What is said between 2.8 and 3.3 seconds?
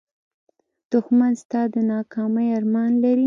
لري